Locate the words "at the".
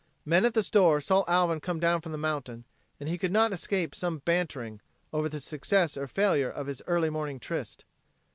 0.45-0.63